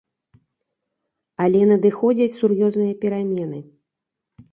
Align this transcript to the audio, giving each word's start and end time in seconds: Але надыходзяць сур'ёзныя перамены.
Але 1.45 1.61
надыходзяць 1.71 2.35
сур'ёзныя 2.39 2.93
перамены. 3.05 3.59